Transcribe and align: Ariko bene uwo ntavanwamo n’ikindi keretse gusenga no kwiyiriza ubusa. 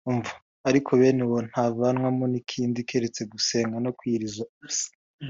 Ariko 0.69 0.89
bene 0.99 1.21
uwo 1.27 1.39
ntavanwamo 1.49 2.23
n’ikindi 2.31 2.79
keretse 2.89 3.21
gusenga 3.33 3.75
no 3.83 3.91
kwiyiriza 3.97 4.41
ubusa. 4.53 4.87